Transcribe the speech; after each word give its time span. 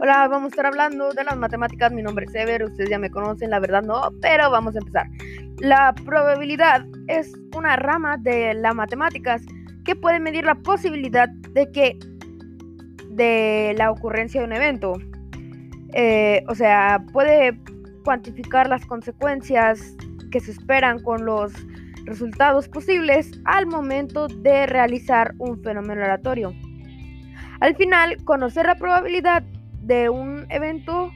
Hola, 0.00 0.28
vamos 0.28 0.44
a 0.44 0.48
estar 0.50 0.66
hablando 0.66 1.12
de 1.12 1.24
las 1.24 1.36
matemáticas. 1.36 1.90
Mi 1.90 2.02
nombre 2.02 2.24
es 2.26 2.32
Ever, 2.32 2.62
ustedes 2.62 2.88
ya 2.88 3.00
me 3.00 3.10
conocen, 3.10 3.50
la 3.50 3.58
verdad 3.58 3.82
no, 3.82 4.00
pero 4.22 4.48
vamos 4.48 4.76
a 4.76 4.78
empezar. 4.78 5.08
La 5.58 5.92
probabilidad 5.92 6.86
es 7.08 7.32
una 7.56 7.74
rama 7.74 8.16
de 8.16 8.54
las 8.54 8.76
matemáticas 8.76 9.42
que 9.84 9.96
puede 9.96 10.20
medir 10.20 10.44
la 10.44 10.54
posibilidad 10.54 11.28
de 11.28 11.72
que 11.72 11.98
de 13.10 13.74
la 13.76 13.90
ocurrencia 13.90 14.40
de 14.40 14.46
un 14.46 14.52
evento. 14.52 14.92
Eh, 15.94 16.44
o 16.46 16.54
sea, 16.54 17.04
puede 17.12 17.58
cuantificar 18.04 18.68
las 18.68 18.86
consecuencias 18.86 19.96
que 20.30 20.38
se 20.38 20.52
esperan 20.52 21.02
con 21.02 21.24
los 21.24 21.52
resultados 22.04 22.68
posibles 22.68 23.32
al 23.46 23.66
momento 23.66 24.28
de 24.28 24.66
realizar 24.66 25.34
un 25.38 25.60
fenómeno 25.60 26.04
aleatorio. 26.04 26.52
Al 27.58 27.74
final, 27.74 28.16
conocer 28.24 28.66
la 28.66 28.76
probabilidad 28.76 29.42
de 29.88 30.08
un 30.08 30.46
evento, 30.50 31.10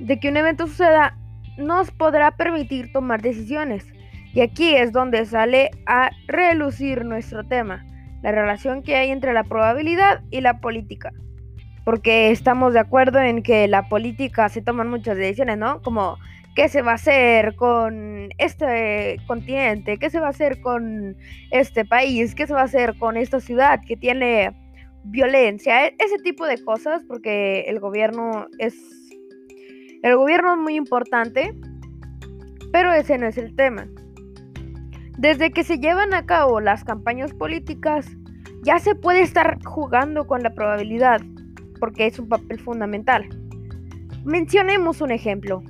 de 0.00 0.18
que 0.18 0.28
un 0.28 0.36
evento 0.36 0.66
suceda, 0.66 1.16
nos 1.56 1.92
podrá 1.92 2.32
permitir 2.32 2.92
tomar 2.92 3.22
decisiones. 3.22 3.86
Y 4.34 4.40
aquí 4.40 4.74
es 4.74 4.92
donde 4.92 5.24
sale 5.26 5.70
a 5.86 6.10
relucir 6.26 7.04
nuestro 7.04 7.44
tema, 7.44 7.84
la 8.22 8.32
relación 8.32 8.82
que 8.82 8.96
hay 8.96 9.10
entre 9.10 9.32
la 9.32 9.44
probabilidad 9.44 10.22
y 10.30 10.40
la 10.40 10.60
política. 10.60 11.12
Porque 11.84 12.30
estamos 12.30 12.72
de 12.72 12.80
acuerdo 12.80 13.20
en 13.20 13.42
que 13.42 13.68
la 13.68 13.88
política 13.88 14.48
se 14.48 14.62
toman 14.62 14.88
muchas 14.88 15.16
decisiones, 15.16 15.58
¿no? 15.58 15.80
Como 15.82 16.18
qué 16.54 16.68
se 16.68 16.82
va 16.82 16.92
a 16.92 16.94
hacer 16.96 17.54
con 17.54 18.30
este 18.38 19.20
continente, 19.26 19.96
qué 19.98 20.10
se 20.10 20.20
va 20.20 20.26
a 20.26 20.30
hacer 20.30 20.60
con 20.60 21.16
este 21.50 21.84
país, 21.84 22.34
qué 22.34 22.46
se 22.46 22.54
va 22.54 22.62
a 22.62 22.64
hacer 22.64 22.96
con 22.98 23.16
esta 23.16 23.40
ciudad 23.40 23.80
que 23.86 23.96
tiene 23.96 24.52
violencia, 25.04 25.86
e-, 25.86 25.94
ese 25.98 26.18
tipo 26.18 26.46
de 26.46 26.62
cosas, 26.62 27.02
porque 27.06 27.62
el 27.62 27.80
gobierno 27.80 28.46
es. 28.58 28.74
El 30.02 30.16
gobierno 30.16 30.52
es 30.54 30.58
muy 30.58 30.76
importante, 30.76 31.54
pero 32.72 32.92
ese 32.92 33.18
no 33.18 33.26
es 33.26 33.36
el 33.36 33.54
tema. 33.56 33.88
Desde 35.18 35.50
que 35.50 35.64
se 35.64 35.78
llevan 35.78 36.14
a 36.14 36.24
cabo 36.24 36.60
las 36.60 36.84
campañas 36.84 37.34
políticas, 37.34 38.06
ya 38.62 38.78
se 38.78 38.94
puede 38.94 39.22
estar 39.22 39.58
jugando 39.64 40.26
con 40.26 40.42
la 40.42 40.54
probabilidad, 40.54 41.20
porque 41.80 42.06
es 42.06 42.18
un 42.18 42.28
papel 42.28 42.60
fundamental. 42.60 43.28
Mencionemos 44.24 45.00
un 45.00 45.10
ejemplo. 45.10 45.62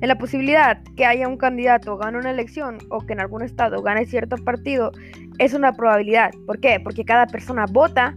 En 0.00 0.08
la 0.08 0.18
posibilidad 0.18 0.82
que 0.96 1.04
haya 1.04 1.28
un 1.28 1.36
candidato 1.36 1.96
gane 1.96 2.18
una 2.18 2.30
elección 2.30 2.78
o 2.90 3.00
que 3.00 3.12
en 3.12 3.20
algún 3.20 3.42
estado 3.42 3.82
gane 3.82 4.04
cierto 4.04 4.36
partido, 4.36 4.92
es 5.38 5.54
una 5.54 5.72
probabilidad. 5.72 6.32
¿Por 6.46 6.60
qué? 6.60 6.80
Porque 6.82 7.04
cada 7.04 7.26
persona 7.26 7.66
vota 7.70 8.16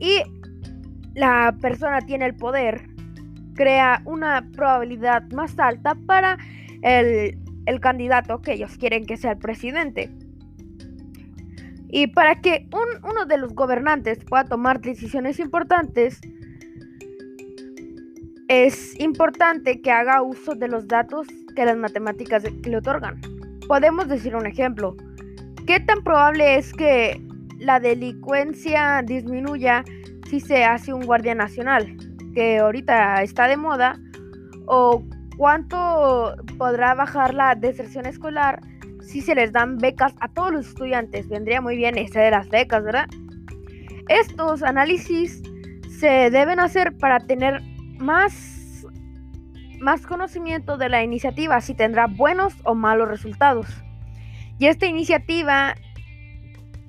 y 0.00 0.22
la 1.14 1.56
persona 1.60 2.00
tiene 2.00 2.26
el 2.26 2.34
poder, 2.34 2.88
crea 3.54 4.02
una 4.04 4.48
probabilidad 4.52 5.22
más 5.30 5.58
alta 5.58 5.94
para 6.06 6.38
el, 6.82 7.38
candidato 7.80 8.40
que 8.42 8.52
ellos 8.52 8.76
quieren 8.78 9.06
que 9.06 9.16
sea 9.16 9.32
el 9.32 9.38
presidente. 9.38 10.10
Y 11.88 12.08
para 12.08 12.40
que 12.40 12.68
uno 13.02 13.24
de 13.26 13.38
los 13.38 13.54
gobernantes 13.54 14.24
pueda 14.24 14.44
tomar 14.44 14.80
decisiones 14.80 15.38
importantes, 15.38 16.20
es 18.48 18.98
importante 19.00 19.80
que 19.80 19.90
haga 19.90 20.22
uso 20.22 20.54
de 20.54 20.68
los 20.68 20.86
datos 20.88 21.26
que 21.54 21.64
las 21.64 21.76
matemáticas 21.76 22.42
le 22.42 22.76
otorgan. 22.76 23.20
Podemos 23.68 24.08
decir 24.08 24.34
un 24.36 24.46
ejemplo. 24.46 24.96
¿Qué 25.66 25.80
tan 25.80 26.02
probable 26.02 26.56
es 26.56 26.72
que 26.74 27.22
la 27.64 27.80
delincuencia 27.80 29.02
disminuya 29.02 29.84
si 30.28 30.40
se 30.40 30.64
hace 30.64 30.92
un 30.92 31.04
guardia 31.04 31.34
nacional, 31.34 31.96
que 32.34 32.58
ahorita 32.58 33.22
está 33.22 33.48
de 33.48 33.56
moda, 33.56 33.98
o 34.66 35.02
cuánto 35.36 36.36
podrá 36.58 36.94
bajar 36.94 37.34
la 37.34 37.54
deserción 37.54 38.06
escolar 38.06 38.60
si 39.00 39.20
se 39.20 39.34
les 39.34 39.52
dan 39.52 39.78
becas 39.78 40.14
a 40.20 40.28
todos 40.28 40.52
los 40.52 40.68
estudiantes. 40.68 41.28
Vendría 41.28 41.60
muy 41.60 41.76
bien 41.76 41.98
ese 41.98 42.20
de 42.20 42.30
las 42.30 42.48
becas, 42.48 42.82
¿verdad? 42.82 43.06
Estos 44.08 44.62
análisis 44.62 45.42
se 45.98 46.30
deben 46.30 46.60
hacer 46.60 46.96
para 46.96 47.20
tener 47.20 47.62
más, 47.98 48.86
más 49.80 50.06
conocimiento 50.06 50.76
de 50.76 50.88
la 50.88 51.02
iniciativa, 51.02 51.60
si 51.60 51.74
tendrá 51.74 52.06
buenos 52.06 52.54
o 52.64 52.74
malos 52.74 53.08
resultados. 53.08 53.66
Y 54.58 54.66
esta 54.66 54.86
iniciativa 54.86 55.74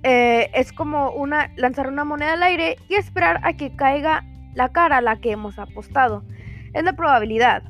eh, 0.08 0.52
es 0.54 0.72
como 0.72 1.10
una, 1.10 1.52
lanzar 1.56 1.88
una 1.88 2.06
moneda 2.06 2.34
al 2.34 2.44
aire 2.44 2.78
y 2.88 2.94
esperar 2.94 3.40
a 3.42 3.54
que 3.54 3.76
caiga 3.76 4.24
la 4.54 4.70
cara 4.70 4.98
a 4.98 5.02
la 5.02 5.20
que 5.20 5.32
hemos 5.32 5.58
apostado. 5.58 6.24
Es 6.76 6.84
la 6.84 6.94
probabilidad. 6.94 7.64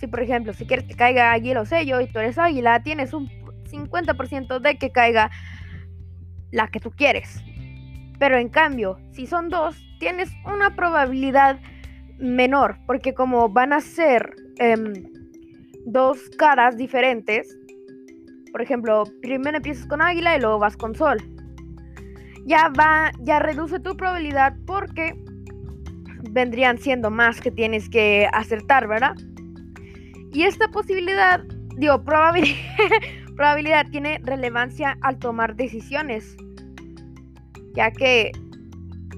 Si 0.00 0.08
por 0.08 0.20
ejemplo, 0.20 0.52
si 0.52 0.66
quieres 0.66 0.86
que 0.86 0.96
caiga 0.96 1.30
águila 1.30 1.60
o 1.60 1.66
sello 1.66 2.00
y 2.00 2.08
tú 2.08 2.18
eres 2.18 2.36
águila, 2.36 2.82
tienes 2.82 3.12
un 3.12 3.28
50% 3.70 4.58
de 4.58 4.76
que 4.76 4.90
caiga 4.90 5.30
la 6.50 6.66
que 6.66 6.80
tú 6.80 6.90
quieres. 6.90 7.44
Pero 8.18 8.38
en 8.38 8.48
cambio, 8.48 8.98
si 9.12 9.28
son 9.28 9.48
dos, 9.48 9.80
tienes 10.00 10.32
una 10.44 10.74
probabilidad 10.74 11.60
menor, 12.18 12.78
porque 12.88 13.14
como 13.14 13.50
van 13.50 13.72
a 13.72 13.80
ser 13.80 14.34
em, 14.58 14.94
dos 15.86 16.28
caras 16.38 16.76
diferentes, 16.76 17.56
por 18.50 18.62
ejemplo, 18.62 19.04
primero 19.22 19.58
empiezas 19.58 19.86
con 19.86 20.02
águila 20.02 20.36
y 20.36 20.40
luego 20.40 20.58
vas 20.58 20.76
con 20.76 20.96
sol 20.96 21.37
ya 22.46 22.70
va, 22.78 23.10
ya 23.20 23.38
reduce 23.38 23.80
tu 23.80 23.96
probabilidad 23.96 24.54
porque 24.66 25.14
vendrían 26.30 26.78
siendo 26.78 27.10
más 27.10 27.40
que 27.40 27.50
tienes 27.50 27.88
que 27.88 28.28
acertar, 28.32 28.88
¿verdad? 28.88 29.14
Y 30.32 30.42
esta 30.42 30.68
posibilidad, 30.68 31.40
digo, 31.76 32.02
probabilidad, 32.04 32.56
probabilidad 33.36 33.86
tiene 33.90 34.20
relevancia 34.24 34.98
al 35.00 35.18
tomar 35.18 35.56
decisiones, 35.56 36.36
ya 37.74 37.90
que, 37.90 38.32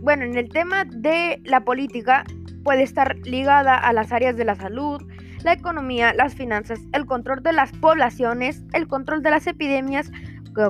bueno, 0.00 0.24
en 0.24 0.36
el 0.36 0.48
tema 0.48 0.84
de 0.84 1.40
la 1.44 1.64
política 1.64 2.24
puede 2.62 2.82
estar 2.82 3.16
ligada 3.24 3.76
a 3.76 3.92
las 3.92 4.12
áreas 4.12 4.36
de 4.36 4.44
la 4.44 4.54
salud, 4.54 5.02
la 5.42 5.54
economía, 5.54 6.12
las 6.14 6.34
finanzas, 6.34 6.80
el 6.92 7.06
control 7.06 7.42
de 7.42 7.52
las 7.52 7.72
poblaciones, 7.72 8.62
el 8.72 8.86
control 8.86 9.22
de 9.22 9.30
las 9.30 9.46
epidemias, 9.46 10.10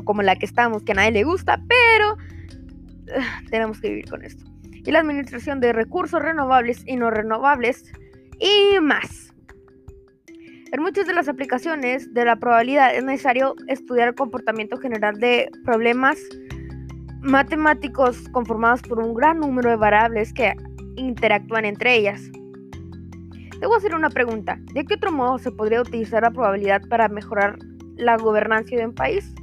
como 0.04 0.22
la 0.22 0.36
que 0.36 0.46
estamos, 0.46 0.82
que 0.82 0.92
a 0.92 0.96
nadie 0.96 1.12
le 1.12 1.24
gusta, 1.24 1.60
pero 1.68 1.99
tenemos 3.50 3.80
que 3.80 3.88
vivir 3.90 4.10
con 4.10 4.24
esto. 4.24 4.44
Y 4.72 4.90
la 4.90 5.00
administración 5.00 5.60
de 5.60 5.72
recursos 5.72 6.22
renovables 6.22 6.82
y 6.86 6.96
no 6.96 7.10
renovables 7.10 7.92
y 8.38 8.80
más. 8.80 9.34
En 10.72 10.82
muchas 10.82 11.06
de 11.06 11.14
las 11.14 11.28
aplicaciones 11.28 12.14
de 12.14 12.24
la 12.24 12.36
probabilidad 12.36 12.94
es 12.94 13.04
necesario 13.04 13.56
estudiar 13.66 14.08
el 14.08 14.14
comportamiento 14.14 14.76
general 14.76 15.18
de 15.18 15.50
problemas 15.64 16.18
matemáticos 17.22 18.28
conformados 18.30 18.80
por 18.82 19.00
un 19.00 19.14
gran 19.14 19.40
número 19.40 19.68
de 19.70 19.76
variables 19.76 20.32
que 20.32 20.54
interactúan 20.96 21.64
entre 21.64 21.96
ellas. 21.96 22.22
Debo 23.60 23.74
hacer 23.74 23.94
una 23.94 24.10
pregunta. 24.10 24.58
¿De 24.72 24.84
qué 24.84 24.94
otro 24.94 25.12
modo 25.12 25.38
se 25.38 25.50
podría 25.50 25.82
utilizar 25.82 26.22
la 26.22 26.30
probabilidad 26.30 26.82
para 26.88 27.08
mejorar 27.08 27.58
la 27.96 28.16
gobernancia 28.16 28.78
de 28.78 28.86
un 28.86 28.94
país? 28.94 29.34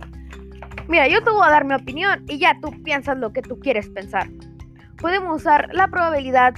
Mira, 0.87 1.07
yo 1.07 1.21
te 1.23 1.29
voy 1.29 1.45
a 1.45 1.51
dar 1.51 1.65
mi 1.65 1.73
opinión 1.73 2.23
y 2.27 2.37
ya 2.37 2.57
tú 2.61 2.71
piensas 2.83 3.17
lo 3.17 3.33
que 3.33 3.41
tú 3.41 3.59
quieres 3.59 3.89
pensar. 3.89 4.27
Podemos 5.01 5.41
usar 5.41 5.69
la 5.73 5.89
probabilidad 5.89 6.53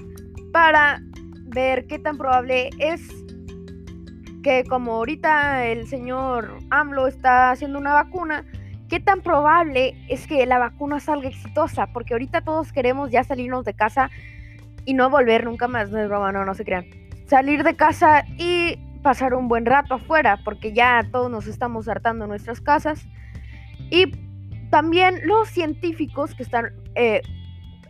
para 0.53 1.01
ver 1.45 1.88
qué 1.88 1.97
tan 1.97 2.17
probable 2.17 2.69
es 2.78 3.01
que 4.44 4.63
como 4.63 4.94
ahorita 4.94 5.66
el 5.66 5.88
señor 5.88 6.59
AMLO 6.69 7.07
está 7.07 7.51
haciendo 7.51 7.79
una 7.79 7.94
vacuna, 7.94 8.45
qué 8.88 9.00
tan 9.00 9.22
probable 9.22 9.95
es 10.09 10.28
que 10.28 10.46
la 10.46 10.59
vacuna 10.59 11.00
salga 11.00 11.28
exitosa, 11.28 11.88
porque 11.88 12.14
ahorita 12.14 12.41
todos 12.41 12.72
queremos 12.72 13.11
ya 13.11 13.23
salirnos 13.23 13.66
de 13.66 13.73
casa 13.73 14.09
y 14.85 14.93
no 14.93 15.09
volver 15.09 15.43
nunca 15.43 15.67
más, 15.67 15.90
no 15.90 15.99
es 15.99 16.08
broma, 16.08 16.32
no, 16.32 16.46
no 16.46 16.53
se 16.53 16.66
crean. 16.66 16.85
Salir 17.25 17.64
de 17.64 17.75
casa 17.75 18.25
y 18.37 18.78
pasar 19.02 19.34
un 19.34 19.47
buen 19.47 19.66
rato 19.66 19.96
afuera, 19.96 20.40
porque 20.46 20.73
ya 20.73 21.05
todos 21.11 21.29
nos 21.29 21.47
estamos 21.47 21.87
hartando 21.87 22.28
nuestras 22.28 22.61
casas. 22.61 23.08
Y 23.90 24.12
también 24.70 25.22
los 25.24 25.50
científicos 25.50 26.36
que 26.36 26.44
están, 26.44 26.72
eh, 26.96 27.22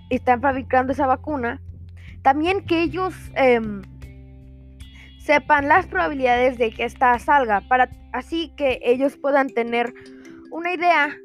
están 0.09 0.41
fabricando 0.41 0.93
esa 0.93 1.07
vacuna, 1.07 1.61
también 2.21 2.65
que 2.65 2.81
ellos 2.81 3.13
em, 3.35 3.81
sepan 5.19 5.67
las 5.67 5.87
probabilidades 5.87 6.57
de 6.57 6.71
que 6.71 6.85
esta 6.85 7.17
salga, 7.19 7.61
para 7.61 7.89
así 8.13 8.51
que 8.57 8.79
ellos 8.83 9.17
puedan 9.17 9.49
tener 9.49 9.93
una 10.51 10.73
idea 10.73 11.15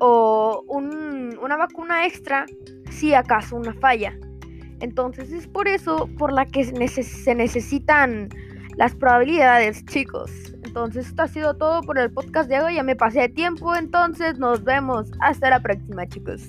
o 0.00 0.64
una 0.68 1.56
vacuna 1.56 2.06
extra 2.06 2.46
si 2.90 3.14
acaso 3.14 3.56
una 3.56 3.74
falla. 3.74 4.16
Entonces 4.80 5.30
es 5.30 5.46
por 5.46 5.68
eso 5.68 6.08
por 6.18 6.32
la 6.32 6.44
que 6.44 6.64
se 6.64 7.34
necesitan 7.34 8.28
las 8.76 8.94
probabilidades, 8.96 9.84
chicos. 9.84 10.30
Entonces, 10.72 11.08
esto 11.08 11.20
ha 11.20 11.28
sido 11.28 11.52
todo 11.52 11.82
por 11.82 11.98
el 11.98 12.10
podcast 12.10 12.48
de 12.48 12.58
hoy. 12.58 12.76
Ya 12.76 12.82
me 12.82 12.96
pasé 12.96 13.20
de 13.20 13.28
tiempo, 13.28 13.76
entonces 13.76 14.38
nos 14.38 14.64
vemos. 14.64 15.10
Hasta 15.20 15.50
la 15.50 15.60
próxima, 15.60 16.08
chicos. 16.08 16.48